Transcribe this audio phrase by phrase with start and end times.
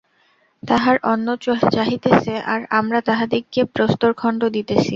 [0.63, 1.27] তাহারা অন্ন
[1.71, 4.89] চাহিতেছে, আর আমরা তাহাদিগকে প্রস্তরখণ্ড দিতেছি।